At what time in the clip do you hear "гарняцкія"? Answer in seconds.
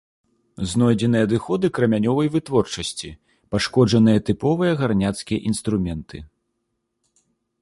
4.81-5.39